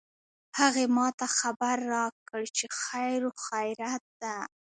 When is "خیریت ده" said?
3.45-4.35